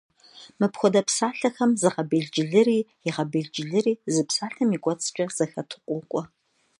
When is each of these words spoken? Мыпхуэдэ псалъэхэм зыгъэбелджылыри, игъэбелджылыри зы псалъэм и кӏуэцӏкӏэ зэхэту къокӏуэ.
Мыпхуэдэ 0.59 1.01
псалъэхэм 1.07 1.71
зыгъэбелджылыри, 1.81 2.79
игъэбелджылыри 3.07 3.93
зы 4.13 4.23
псалъэм 4.27 4.69
и 4.75 4.79
кӏуэцӏкӏэ 4.83 5.25
зэхэту 5.35 5.81
къокӏуэ. 5.87 6.23